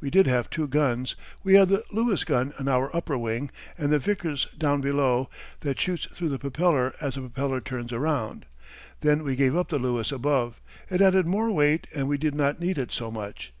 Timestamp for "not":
12.34-12.60